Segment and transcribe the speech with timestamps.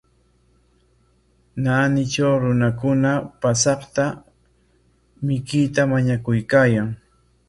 [1.61, 3.11] Naanitraw runakuna
[3.41, 4.03] paasaqta
[5.25, 6.89] mikuyta mañakuykaayan.